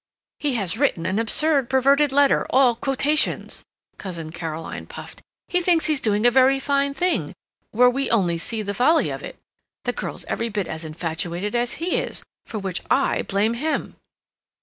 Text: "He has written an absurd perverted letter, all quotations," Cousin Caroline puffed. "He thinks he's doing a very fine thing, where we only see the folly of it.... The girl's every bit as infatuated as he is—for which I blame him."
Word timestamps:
"He 0.39 0.55
has 0.55 0.79
written 0.79 1.05
an 1.05 1.19
absurd 1.19 1.69
perverted 1.69 2.11
letter, 2.11 2.47
all 2.49 2.75
quotations," 2.75 3.63
Cousin 3.99 4.31
Caroline 4.31 4.87
puffed. 4.87 5.21
"He 5.47 5.61
thinks 5.61 5.85
he's 5.85 6.01
doing 6.01 6.25
a 6.25 6.31
very 6.31 6.59
fine 6.59 6.95
thing, 6.95 7.33
where 7.69 7.87
we 7.87 8.09
only 8.09 8.39
see 8.39 8.63
the 8.63 8.73
folly 8.73 9.11
of 9.11 9.21
it.... 9.21 9.37
The 9.83 9.93
girl's 9.93 10.25
every 10.25 10.49
bit 10.49 10.67
as 10.67 10.83
infatuated 10.83 11.55
as 11.55 11.73
he 11.73 11.97
is—for 11.97 12.57
which 12.57 12.81
I 12.89 13.21
blame 13.21 13.53
him." 13.53 13.95